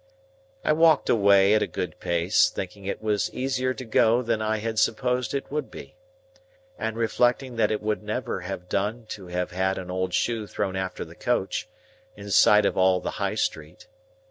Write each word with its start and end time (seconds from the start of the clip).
I 0.63 0.73
walked 0.73 1.09
away 1.11 1.53
at 1.53 1.61
a 1.61 1.67
good 1.67 1.99
pace, 1.99 2.49
thinking 2.49 2.85
it 2.87 3.03
was 3.03 3.31
easier 3.35 3.71
to 3.75 3.85
go 3.85 4.23
than 4.23 4.41
I 4.41 4.57
had 4.57 4.79
supposed 4.79 5.35
it 5.35 5.51
would 5.51 5.69
be, 5.69 5.95
and 6.75 6.97
reflecting 6.97 7.55
that 7.57 7.69
it 7.69 7.83
would 7.83 8.01
never 8.01 8.39
have 8.41 8.67
done 8.67 9.05
to 9.09 9.27
have 9.27 9.51
had 9.51 9.77
an 9.77 9.91
old 9.91 10.15
shoe 10.15 10.47
thrown 10.47 10.75
after 10.75 11.05
the 11.05 11.13
coach, 11.13 11.69
in 12.15 12.31
sight 12.31 12.65
of 12.65 12.75
all 12.75 12.99
the 12.99 13.19
High 13.21 13.35
Street. 13.35 13.85